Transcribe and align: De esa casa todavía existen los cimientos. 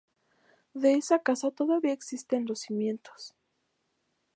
De 0.73 0.95
esa 0.95 1.19
casa 1.19 1.51
todavía 1.51 1.93
existen 1.93 2.47
los 2.47 2.61
cimientos. 2.61 3.35